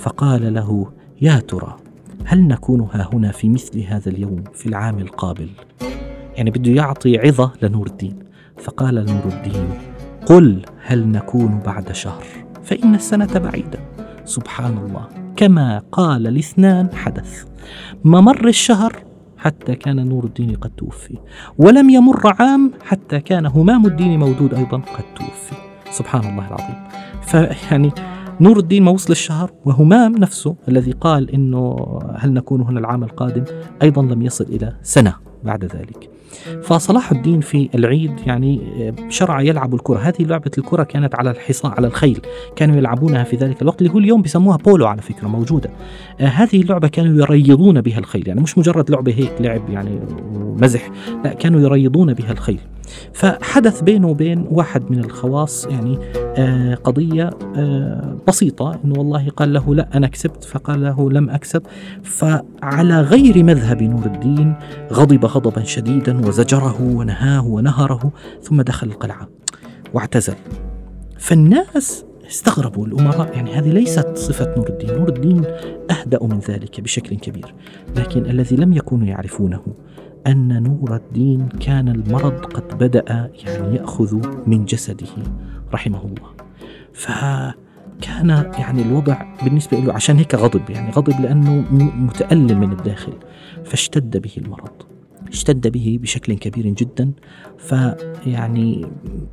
فقال 0.05 0.53
له 0.53 0.91
يا 1.21 1.39
ترى 1.39 1.77
هل 2.25 2.47
نكون 2.47 2.81
ها 2.93 3.09
هنا 3.13 3.31
في 3.31 3.49
مثل 3.49 3.79
هذا 3.79 4.09
اليوم 4.09 4.43
في 4.53 4.65
العام 4.65 4.99
القابل؟ 4.99 5.49
يعني 6.35 6.51
بده 6.51 6.71
يعطي 6.71 7.17
عظة 7.17 7.51
لنور 7.61 7.87
الدين. 7.87 8.19
فقال 8.57 8.95
نور 8.95 9.23
الدين 9.25 9.69
قل 10.25 10.65
هل 10.81 11.07
نكون 11.07 11.59
بعد 11.65 11.91
شهر 11.91 12.23
فإن 12.63 12.95
السنة 12.95 13.39
بعيدة. 13.39 13.79
سبحان 14.25 14.77
الله. 14.77 15.07
كما 15.35 15.83
قال 15.91 16.27
الاثنان 16.27 16.89
حدث. 16.93 17.45
ما 18.03 18.21
مر 18.21 18.47
الشهر 18.47 19.03
حتى 19.37 19.75
كان 19.75 20.09
نور 20.09 20.25
الدين 20.25 20.55
قد 20.55 20.69
توفي 20.69 21.17
ولم 21.57 21.89
يمر 21.89 22.21
عام 22.39 22.71
حتى 22.83 23.19
كان 23.19 23.45
همام 23.45 23.85
الدين 23.85 24.19
مودود 24.19 24.53
أيضا 24.53 24.77
قد 24.77 25.03
توفي. 25.15 25.55
سبحان 25.91 26.31
الله 26.31 26.47
العظيم. 26.47 26.75
فيعني 27.21 27.91
نور 28.41 28.59
الدين 28.59 28.83
ما 28.83 28.91
وصل 28.91 29.11
الشهر 29.11 29.51
وهمام 29.65 30.17
نفسه 30.17 30.55
الذي 30.67 30.91
قال 30.91 31.31
إنه 31.31 31.75
هل 32.15 32.33
نكون 32.33 32.61
هنا 32.61 32.79
العام 32.79 33.03
القادم 33.03 33.43
أيضا 33.81 34.01
لم 34.01 34.21
يصل 34.21 34.43
إلى 34.43 34.73
سنة 34.83 35.15
بعد 35.43 35.65
ذلك. 35.65 36.09
فصلاح 36.61 37.11
الدين 37.11 37.41
في 37.41 37.69
العيد 37.75 38.11
يعني 38.25 38.61
شرع 39.09 39.41
يلعب 39.41 39.75
الكرة. 39.75 39.97
هذه 39.97 40.23
لعبة 40.23 40.51
الكرة 40.57 40.83
كانت 40.83 41.15
على 41.15 41.31
الحصان 41.31 41.71
على 41.71 41.87
الخيل. 41.87 42.21
كانوا 42.55 42.75
يلعبونها 42.75 43.23
في 43.23 43.35
ذلك 43.35 43.61
الوقت 43.61 43.81
اللي 43.81 43.93
هو 43.93 43.97
اليوم 43.97 44.21
بيسموها 44.21 44.57
بولو 44.57 44.87
على 44.87 45.01
فكرة 45.01 45.27
موجودة. 45.27 45.69
آه 46.19 46.25
هذه 46.25 46.61
اللعبة 46.61 46.87
كانوا 46.87 47.23
يريضون 47.23 47.81
بها 47.81 47.99
الخيل. 47.99 48.27
يعني 48.27 48.41
مش 48.41 48.57
مجرد 48.57 48.91
لعبة 48.91 49.13
هيك 49.13 49.33
لعب 49.39 49.69
يعني 49.69 49.99
ومزح 50.35 50.89
لا 51.23 51.33
كانوا 51.33 51.61
يريضون 51.61 52.13
بها 52.13 52.31
الخيل. 52.31 52.59
فحدث 53.13 53.81
بينه 53.81 54.07
وبين 54.07 54.45
واحد 54.51 54.91
من 54.91 54.99
الخواص 54.99 55.65
يعني 55.65 55.97
قضية 56.83 57.29
آه 57.55 58.17
بسيطة 58.27 58.79
إنه 58.85 58.99
والله 58.99 59.29
قال 59.29 59.53
له 59.53 59.75
لا 59.75 59.97
أنا 59.97 60.07
كسبت 60.07 60.43
فقال 60.43 60.83
له 60.83 61.11
لم 61.11 61.29
أكسب. 61.29 61.61
فعلى 62.03 63.01
غير 63.01 63.43
مذهب 63.43 63.83
نور 63.83 64.05
الدين 64.05 64.55
غضب 64.91 65.25
غضبا 65.25 65.63
شديدا 65.63 66.27
وزجره 66.27 66.81
ونهاه 66.81 67.47
ونهره 67.47 68.11
ثم 68.41 68.61
دخل 68.61 68.87
القلعة 68.87 69.29
واعتزل. 69.93 70.35
فالناس 71.19 72.05
استغربوا 72.27 72.85
الأمراء 72.87 73.35
يعني 73.35 73.53
هذه 73.53 73.71
ليست 73.71 74.17
صفة 74.17 74.55
نور 74.57 74.69
الدين. 74.69 74.97
نور 74.97 75.09
الدين 75.09 75.43
أهدأ 75.91 76.23
من 76.23 76.39
ذلك 76.39 76.81
بشكل 76.81 77.15
كبير. 77.15 77.53
لكن 77.97 78.25
الذي 78.25 78.55
لم 78.55 78.73
يكونوا 78.73 79.07
يعرفونه 79.07 79.61
أن 80.27 80.63
نور 80.63 80.95
الدين 80.95 81.47
كان 81.59 81.87
المرض 81.87 82.45
قد 82.45 82.77
بدأ 82.77 83.31
يعني 83.45 83.75
يأخذ 83.75 84.19
من 84.47 84.65
جسده. 84.65 85.07
رحمه 85.75 86.05
الله 86.05 86.29
فكان 86.93 88.29
يعني 88.59 88.81
الوضع 88.81 89.17
بالنسبة 89.43 89.79
له 89.79 89.93
عشان 89.93 90.17
هيك 90.17 90.35
غضب 90.35 90.69
يعني 90.69 90.91
غضب 90.91 91.21
لأنه 91.21 91.63
متألم 91.97 92.59
من 92.59 92.71
الداخل 92.71 93.13
فاشتد 93.65 94.17
به 94.17 94.31
المرض. 94.37 94.94
اشتد 95.35 95.67
به 95.67 95.99
بشكل 96.01 96.33
كبير 96.33 96.67
جدا. 96.67 97.11
فيعني 97.57 98.85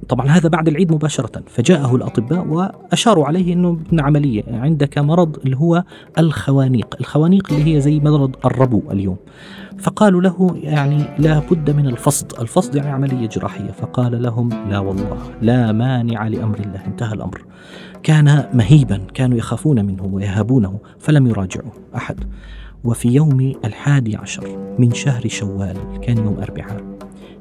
طبعا 0.09 0.26
هذا 0.26 0.49
بعد 0.49 0.68
العيد 0.68 0.92
مباشرة. 0.92 1.42
فجاءه 1.47 1.97
الأطباء 1.97 2.47
وأشاروا 2.47 3.26
عليه 3.26 3.52
أنه 3.52 3.68
ابن 3.88 4.00
عملية 4.00 4.42
عندك 4.49 4.99
مرض 4.99 5.37
اللي 5.44 5.56
هو 5.56 5.85
الخوانيق 6.18 6.97
الخوانيق 7.00 7.52
اللي 7.52 7.75
هي 7.75 7.80
زي 7.80 8.00
مرض 8.00 8.37
الربو 8.44 8.82
اليوم. 8.90 9.16
فقالوا 9.78 10.23
له 10.23 10.56
يعني 10.62 11.04
لا 11.18 11.38
بد 11.38 11.71
من 11.71 11.87
الفصد 11.87 12.32
الفصد 12.40 12.75
يعني 12.75 12.90
عملية 12.90 13.28
جراحية. 13.28 13.71
فقال 13.71 14.23
لهم 14.23 14.49
لا 14.71 14.78
والله 14.78 15.18
لا 15.42 15.73
مانع 15.73 16.28
لأمر 16.28 16.61
الله. 16.61 16.87
انتهى 16.87 17.14
الأمر. 17.14 17.44
كان 18.02 18.44
مهيبا 18.54 18.97
كانوا 19.14 19.38
يخافون 19.38 19.85
منه 19.85 20.04
ويهابونه 20.04 20.78
فلم 20.99 21.26
يراجعوا 21.26 21.71
أحد. 21.97 22.25
وفي 22.84 23.08
يوم 23.08 23.52
الحادي 23.64 24.16
عشر 24.16 24.74
من 24.78 24.94
شهر 24.94 25.28
شوال 25.28 25.76
كان 26.02 26.18
يوم 26.18 26.38
أربعاء 26.38 26.98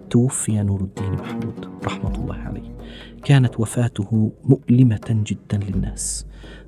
توفي 0.09 0.63
نور 0.63 0.81
الدين 0.81 1.11
محمود 1.11 1.67
رحمة 1.85 2.15
الله 2.15 2.35
عليه. 2.35 2.75
كانت 3.23 3.59
وفاته 3.59 4.31
مؤلمة 4.43 5.23
جدا 5.27 5.59
للناس. 5.69 6.25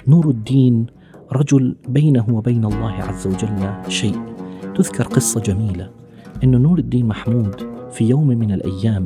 نور 0.07 0.29
الدين 0.29 0.85
رجل 1.31 1.75
بينه 1.87 2.25
وبين 2.29 2.65
الله 2.65 2.91
عز 2.91 3.27
وجل 3.27 3.73
شيء. 3.87 4.19
تذكر 4.75 5.03
قصة 5.03 5.41
جميلة 5.41 5.89
أن 6.43 6.61
نور 6.61 6.79
الدين 6.79 7.05
محمود 7.05 7.55
في 7.91 8.09
يوم 8.09 8.27
من 8.27 8.51
الأيام 8.51 9.05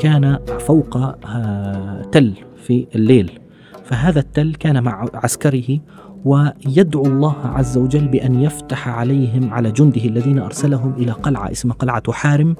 كان 0.00 0.38
فوق 0.58 0.96
آه، 1.26 2.02
تل 2.02 2.34
في 2.56 2.86
الليل. 2.94 3.38
فهذا 3.84 4.20
التل 4.20 4.54
كان 4.54 4.82
مع 4.82 5.06
عسكره 5.14 5.80
ويدعو 6.24 7.06
الله 7.06 7.36
عز 7.44 7.78
وجل 7.78 8.08
بأن 8.08 8.42
يفتح 8.42 8.88
عليهم 8.88 9.54
على 9.54 9.70
جنده 9.70 10.04
الذين 10.04 10.38
أرسلهم 10.38 10.92
إلى 10.98 11.12
قلعة 11.12 11.52
اسمها 11.52 11.74
قلعة 11.74 12.12
حارم. 12.12 12.56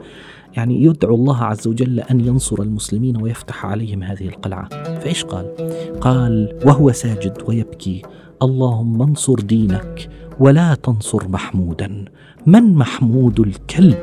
يعني 0.56 0.84
يدعو 0.84 1.14
الله 1.14 1.44
عز 1.44 1.68
وجل 1.68 2.00
أن 2.00 2.20
ينصر 2.20 2.62
المسلمين 2.62 3.22
ويفتح 3.22 3.66
عليهم 3.66 4.02
هذه 4.02 4.28
القلعة. 4.28 4.68
فإيش 5.00 5.24
قال؟ 5.24 5.46
قال 6.00 6.58
وهو 6.66 6.92
ساجد 6.92 7.38
ويبكي 7.48 8.02
اللهم 8.42 9.02
انصر 9.02 9.34
دينك 9.34 10.08
ولا 10.40 10.74
تنصر 10.74 11.28
محمودا. 11.28 12.04
من 12.46 12.74
محمود 12.74 13.40
الكلب 13.40 13.98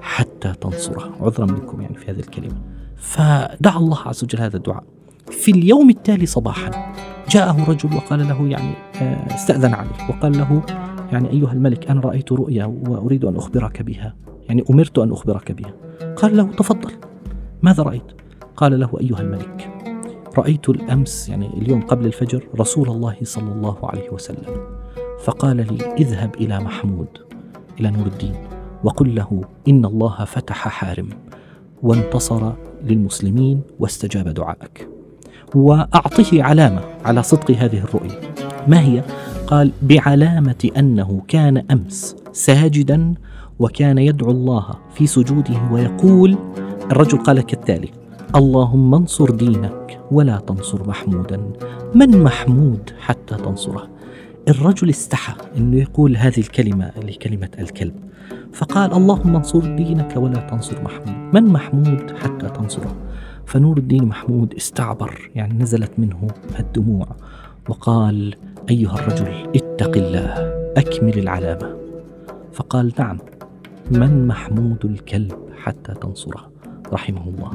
حتى 0.00 0.52
تنصره. 0.60 1.12
عذرا 1.20 1.46
منكم 1.46 1.80
يعني 1.80 1.94
في 1.94 2.10
هذه 2.10 2.20
الكلمة. 2.20 2.60
فدعا 2.96 3.78
الله 3.78 3.98
عز 4.06 4.24
وجل 4.24 4.40
هذا 4.40 4.56
الدعاء. 4.56 4.84
في 5.30 5.50
اليوم 5.50 5.90
التالي 5.90 6.26
صباحا. 6.26 6.94
جاءه 7.30 7.70
رجل 7.70 7.96
وقال 7.96 8.28
له 8.28 8.48
يعني 8.48 8.74
آه، 9.02 9.34
استأذن 9.34 9.74
عليه 9.74 10.08
وقال 10.08 10.38
له 10.38 10.62
يعني 11.12 11.30
أيها 11.30 11.52
الملك 11.52 11.90
أنا 11.90 12.00
رأيت 12.00 12.32
رؤيا 12.32 12.64
وأريد 12.88 13.24
أن 13.24 13.36
أخبرك 13.36 13.82
بها. 13.82 14.14
يعني 14.48 14.64
أمرت 14.70 14.98
أن 14.98 15.12
أخبرك 15.12 15.52
بها. 15.52 15.74
قال 16.16 16.36
له 16.36 16.42
تفضل. 16.42 16.92
ماذا 17.62 17.82
رأيت؟ 17.82 18.12
قال 18.56 18.80
له 18.80 18.90
أيها 19.00 19.20
الملك 19.20 19.70
رأيت 20.38 20.68
الأمس 20.68 21.28
يعني 21.28 21.46
اليوم 21.46 21.80
قبل 21.80 22.06
الفجر 22.06 22.48
رسول 22.60 22.88
الله 22.88 23.16
صلى 23.22 23.52
الله 23.52 23.78
عليه 23.82 24.10
وسلم. 24.10 24.74
فقال 25.24 25.56
لي 25.56 25.94
اذهب 25.98 26.34
إلى 26.34 26.60
محمود 26.60 27.08
إلى 27.80 27.90
نور 27.90 28.06
الدين 28.06 28.34
وقل 28.84 29.14
له 29.14 29.40
إن 29.68 29.84
الله 29.84 30.24
فتح 30.24 30.68
حارم 30.68 31.08
وانتصر 31.82 32.52
للمسلمين 32.84 33.60
واستجاب 33.78 34.28
دعائك 34.28 34.93
وأعطه 35.54 36.42
علامة 36.42 36.80
على 37.04 37.22
صدق 37.22 37.50
هذه 37.50 37.78
الرؤية. 37.78 38.20
ما 38.68 38.80
هي؟ 38.80 39.02
قال 39.46 39.72
بعلامة 39.82 40.70
أنه 40.76 41.22
كان 41.28 41.64
أمس 41.70 42.16
ساجدا 42.32 43.14
وكان 43.58 43.98
يدعو 43.98 44.30
الله 44.30 44.66
في 44.94 45.06
سجوده 45.06 45.54
ويقول 45.72 46.38
الرجل 46.90 47.18
قال 47.18 47.40
كالتالي 47.40 47.88
اللهم 48.36 48.94
انصر 48.94 49.30
دينك 49.30 50.00
ولا 50.10 50.36
تنصر 50.36 50.88
محمودا. 50.88 51.40
من 51.94 52.22
محمود 52.22 52.90
حتى 53.00 53.34
تنصره؟ 53.34 53.88
الرجل 54.48 54.90
استحى 54.90 55.34
إنه 55.56 55.76
يقول 55.76 56.16
هذه 56.16 56.38
الكلمة 56.38 56.90
اللي 56.98 57.12
كلمه 57.12 57.48
الكلب 57.58 57.94
فقال 58.52 58.92
اللهم 58.92 59.36
انصر 59.36 59.76
دينك 59.76 60.14
ولا 60.16 60.40
تنصر 60.50 60.82
محمود. 60.82 61.34
من 61.34 61.44
محمود 61.52 62.10
حتى 62.22 62.48
تنصره؟ 62.48 62.96
فنور 63.46 63.78
الدين 63.78 64.04
محمود 64.04 64.54
استعبر 64.54 65.30
يعني 65.34 65.54
نزلت 65.54 65.92
منه 65.98 66.28
الدموع 66.60 67.06
وقال 67.68 68.34
أيها 68.70 68.94
الرجل 68.94 69.50
اتق 69.56 69.96
الله 69.96 70.34
أكمل 70.76 71.18
العلامة. 71.18 71.76
فقال 72.52 72.92
نعم 72.98 73.18
من 73.90 74.26
محمود 74.26 74.84
الكلب 74.84 75.32
حتى 75.62 75.94
تنصره؟ 75.94 76.50
رحمه 76.92 77.28
الله. 77.28 77.52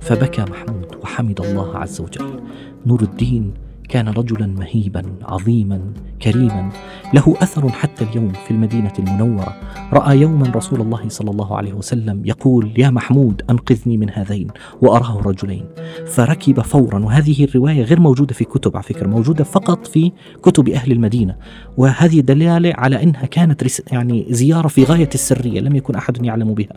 فبكى 0.00 0.42
محمود 0.42 0.96
وحمد 1.02 1.40
الله 1.40 1.76
عز 1.76 2.00
وجل. 2.00 2.40
نور 2.86 3.02
الدين 3.02 3.54
كان 3.92 4.08
رجلا 4.08 4.46
مهيبا 4.46 5.02
عظيما 5.22 5.80
كريما. 6.22 6.70
له 7.14 7.36
أثر 7.42 7.68
حتى 7.68 8.04
اليوم 8.04 8.32
في 8.32 8.50
المدينة 8.50 8.92
المنورة. 8.98 9.56
رأى 9.92 10.20
يوما 10.20 10.52
رسول 10.54 10.80
الله 10.80 11.08
صلى 11.08 11.30
الله 11.30 11.56
عليه 11.56 11.72
وسلم 11.72 12.22
يقول 12.24 12.70
يا 12.78 12.90
محمود 12.90 13.42
أنقذني 13.50 13.96
من 13.96 14.10
هذين 14.10 14.48
وأراه 14.82 15.20
رجلين. 15.24 15.64
فركب 16.06 16.60
فورا 16.60 16.98
وهذه 16.98 17.44
الرواية 17.44 17.82
غير 17.82 18.00
موجودة 18.00 18.34
في 18.34 18.44
كتب 18.44 18.76
على 18.76 18.82
فكرة 18.82 19.06
موجودة 19.06 19.44
فقط 19.44 19.86
في 19.86 20.12
كتب 20.42 20.68
أهل 20.68 20.92
المدينة. 20.92 21.36
وهذه 21.76 22.20
دلاله 22.20 22.72
على 22.74 23.02
أنها 23.02 23.26
كانت 23.26 23.92
يعني 23.92 24.26
زيارة 24.30 24.68
في 24.68 24.84
غاية 24.84 25.10
السرية 25.14 25.60
لم 25.60 25.76
يكن 25.76 25.94
أحد 25.94 26.24
يعلم 26.24 26.54
بها. 26.54 26.76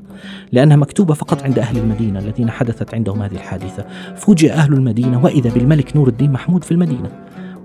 لأنها 0.52 0.78
مكتوبة 0.78 1.14
فقط 1.14 1.44
عند 1.44 1.60
أهل 1.60 1.78
المدينة 1.78 2.20
الذين 2.20 2.50
حدثت 2.50 2.94
عندهم 2.94 3.22
هذه 3.22 3.36
الحادثة. 3.36 3.86
فوجئ 4.16 4.54
أهل 4.54 4.74
المدينة 4.74 5.24
وإذا 5.24 5.50
بالملك 5.50 5.96
نور 5.96 6.08
الدين 6.08 6.32
محمود 6.32 6.64
في 6.64 6.72
المدينة. 6.72 7.05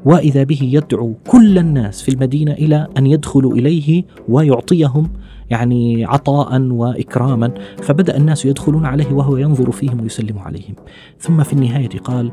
وإذا 0.04 0.42
به 0.42 0.58
يدعو 0.62 1.14
كل 1.28 1.58
الناس 1.58 2.02
في 2.02 2.08
المدينة 2.08 2.52
إلى 2.52 2.86
أن 2.98 3.06
يدخلوا 3.06 3.52
إليه 3.54 4.04
ويعطيهم 4.28 5.10
يعني 5.50 6.04
عطاء 6.04 6.60
وإكراما 6.60 7.52
فبدأ 7.82 8.16
الناس 8.16 8.44
يدخلون 8.44 8.86
عليه 8.86 9.12
وهو 9.12 9.36
ينظر 9.36 9.70
فيهم 9.70 10.00
ويسلم 10.00 10.38
عليهم. 10.38 10.74
ثم 11.18 11.42
في 11.42 11.52
النهاية 11.52 11.98
قال 12.04 12.32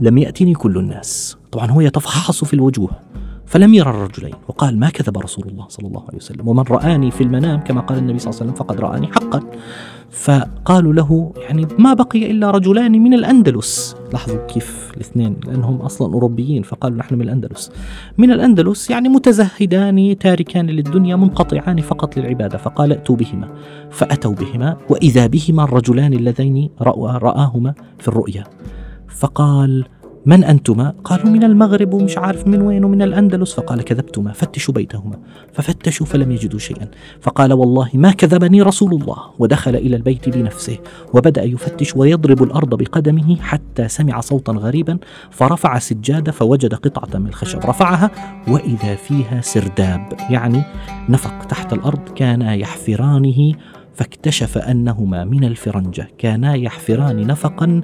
لم 0.00 0.18
يأتني 0.18 0.54
كل 0.54 0.78
الناس. 0.78 1.36
طبعا 1.52 1.70
هو 1.70 1.80
يتفحص 1.80 2.44
في 2.44 2.54
الوجوه. 2.54 2.90
فلم 3.46 3.74
يرى 3.74 3.90
الرجلين 3.90 4.34
وقال 4.48 4.78
ما 4.78 4.90
كذب 4.90 5.18
رسول 5.18 5.48
الله 5.48 5.66
صلى 5.68 5.88
الله 5.88 6.02
عليه 6.08 6.16
وسلم 6.16 6.48
ومن 6.48 6.62
رآني 6.62 7.10
في 7.10 7.20
المنام 7.20 7.60
كما 7.60 7.80
قال 7.80 7.98
النبي 7.98 8.18
صلى 8.18 8.30
الله 8.30 8.40
عليه 8.40 8.52
وسلم 8.52 8.66
فقد 8.66 8.80
رآني 8.80 9.06
حقا. 9.06 9.40
فقالوا 10.10 10.92
له 10.92 11.32
يعني 11.36 11.66
ما 11.78 11.94
بقي 11.94 12.30
إلا 12.30 12.50
رجلان 12.50 12.92
من 12.92 13.14
الأندلس. 13.14 13.96
لاحظوا 14.12 14.46
كيف 14.46 14.92
الاثنين 14.96 15.36
لأنهم 15.46 15.76
أصلا 15.76 16.14
أوروبيين 16.14 16.62
فقالوا 16.62 16.98
نحن 16.98 17.14
من 17.14 17.22
الأندلس. 17.22 17.70
من 18.18 18.30
الأندلس 18.30 18.90
يعني 18.90 19.08
متزهدان 19.08 20.18
تاركان 20.18 20.66
للدنيا 20.66 21.16
منقطعان 21.16 21.80
فقط 21.80 22.16
للعبادة 22.18 22.58
فقال 22.58 22.92
ائتوا 22.92 23.16
بهما. 23.16 23.48
فأتوا 23.90 24.34
بهما 24.34 24.76
وإذا 24.90 25.26
بهما 25.26 25.64
الرجلان 25.64 26.12
اللذين 26.12 26.70
رآهما 26.80 27.74
في 27.98 28.08
الرؤيا. 28.08 28.44
فقال 29.08 29.84
من 30.26 30.44
أنتما؟ 30.44 30.94
قالوا 31.04 31.30
من 31.30 31.44
المغرب 31.44 31.94
ومش 31.94 32.18
عارف 32.18 32.46
من 32.46 32.62
وين 32.62 32.84
ومن 32.84 33.02
الأندلس. 33.02 33.54
فقال 33.54 33.82
كذبتما 33.82 34.32
فتشوا 34.32 34.74
بيتهما. 34.74 35.16
ففتشوا 35.52 36.06
فلم 36.06 36.30
يجدوا 36.30 36.58
شيئا. 36.58 36.88
فقال 37.20 37.52
والله 37.52 37.88
ما 37.94 38.10
كذبني 38.12 38.62
رسول 38.62 38.94
الله. 38.94 39.16
ودخل 39.38 39.76
إلى 39.76 39.96
البيت 39.96 40.28
بنفسه 40.28 40.78
وبدأ 41.14 41.42
يفتش 41.42 41.96
ويضرب 41.96 42.42
الأرض 42.42 42.74
بقدمه 42.74 43.36
حتى 43.36 43.88
سمع 43.88 44.20
صوتا 44.20 44.52
غريبا. 44.52 44.98
فرفع 45.30 45.78
سجادة 45.78 46.32
فوجد 46.32 46.74
قطعة 46.74 47.18
من 47.18 47.26
الخشب. 47.26 47.58
رفعها 47.58 48.10
وإذا 48.48 48.94
فيها 48.94 49.40
سرداب. 49.40 50.12
يعني 50.30 50.62
نفق 51.08 51.44
تحت 51.44 51.72
الأرض 51.72 52.08
كانا 52.16 52.54
يحفرانه 52.54 53.52
فاكتشف 53.94 54.58
أنهما 54.58 55.24
من 55.24 55.44
الفرنجة 55.44 56.08
كانا 56.18 56.54
يحفران 56.54 57.26
نفقا 57.26 57.80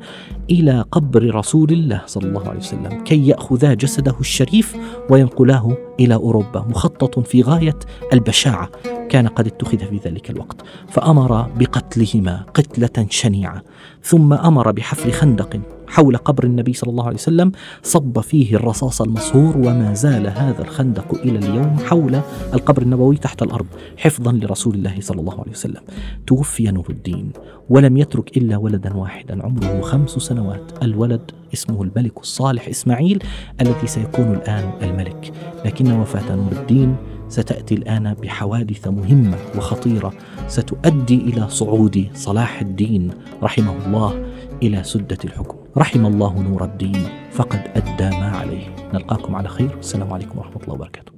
إلى 0.50 0.84
قبر 0.92 1.34
رسول 1.34 1.72
الله 1.72 2.02
صلى 2.06 2.28
الله 2.28 2.48
عليه 2.48 2.58
وسلم 2.58 3.04
كي 3.04 3.28
يأخذا 3.28 3.74
جسده 3.74 4.14
الشريف 4.20 4.76
وينقلاه 5.10 5.76
إلى 6.00 6.14
أوروبا 6.14 6.60
مخطط 6.60 7.18
في 7.18 7.42
غاية 7.42 7.78
البشاعة 8.12 8.70
كان 9.08 9.28
قد 9.28 9.46
اتخذ 9.46 9.78
في 9.78 10.00
ذلك 10.04 10.30
الوقت 10.30 10.56
فأمر 10.88 11.42
بقتلهما 11.42 12.44
قتلة 12.54 13.06
شنيعة 13.10 13.62
ثم 14.02 14.32
أمر 14.32 14.70
بحفر 14.70 15.10
خندق. 15.10 15.60
حول 15.90 16.16
قبر 16.16 16.44
النبي 16.44 16.72
صلى 16.72 16.90
الله 16.90 17.04
عليه 17.04 17.14
وسلم 17.14 17.52
صب 17.82 18.20
فيه 18.20 18.56
الرصاص 18.56 19.02
المصهور 19.02 19.56
وما 19.56 19.94
زال 19.94 20.26
هذا 20.26 20.62
الخندق 20.62 21.14
إلى 21.14 21.38
اليوم 21.38 21.76
حول 21.78 22.20
القبر 22.54 22.82
النبوي 22.82 23.16
تحت 23.16 23.42
الأرض 23.42 23.66
حفظا 23.96 24.32
لرسول 24.32 24.74
الله 24.74 24.96
صلى 25.00 25.20
الله 25.20 25.40
عليه 25.40 25.50
وسلم. 25.50 25.82
توفي 26.26 26.70
نور 26.70 26.86
الدين 26.90 27.30
ولم 27.68 27.96
يترك 27.96 28.36
إلا 28.36 28.56
ولدا 28.56 28.96
واحدا 28.96 29.42
عمره 29.44 29.80
خمس 29.80 30.10
سنوات. 30.10 30.62
الولد 30.82 31.30
اسمه 31.54 31.82
الملك 31.82 32.18
الصالح 32.18 32.68
إسماعيل 32.68 33.22
الذي 33.60 33.86
سيكون 33.86 34.34
الآن 34.34 34.70
الملك. 34.82 35.32
لكن 35.64 35.92
وفاة 35.92 36.34
نور 36.34 36.52
الدين 36.52 36.96
ستأتي 37.28 37.74
الآن 37.74 38.14
بحوادث 38.14 38.88
مهمة 38.88 39.36
وخطيرة 39.56 40.12
ستؤدي 40.48 41.16
إلى 41.16 41.48
صعود 41.48 42.06
صلاح 42.14 42.60
الدين 42.60 43.10
رحمه 43.42 43.86
الله 43.86 44.24
إلى 44.62 44.84
سدة 44.84 45.18
الحكم. 45.24 45.59
رحم 45.76 46.06
الله 46.06 46.38
نور 46.38 46.64
الدين. 46.64 47.08
فقد 47.32 47.62
أدى 47.76 48.16
ما 48.16 48.38
عليه. 48.38 48.76
نلقاكم 48.94 49.36
على 49.36 49.48
خير. 49.48 49.76
السلام 49.78 50.12
عليكم 50.12 50.38
ورحمة 50.38 50.62
الله 50.62 50.74
وبركاته. 50.74 51.12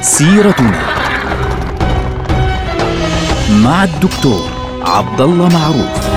سيرتنا 0.00 0.78
مع 3.64 3.84
الدكتور 3.84 4.44
عبد 4.82 5.20
الله 5.20 5.48
معروف. 5.48 6.12